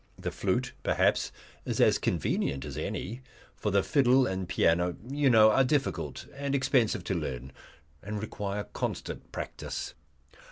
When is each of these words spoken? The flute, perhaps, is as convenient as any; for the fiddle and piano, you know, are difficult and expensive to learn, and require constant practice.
The 0.17 0.31
flute, 0.31 0.73
perhaps, 0.81 1.31
is 1.63 1.79
as 1.79 1.99
convenient 1.99 2.65
as 2.65 2.75
any; 2.75 3.21
for 3.55 3.69
the 3.69 3.83
fiddle 3.83 4.25
and 4.25 4.49
piano, 4.49 4.95
you 5.07 5.29
know, 5.29 5.51
are 5.51 5.63
difficult 5.63 6.25
and 6.33 6.55
expensive 6.55 7.03
to 7.03 7.13
learn, 7.13 7.51
and 8.01 8.19
require 8.19 8.63
constant 8.63 9.31
practice. 9.31 9.93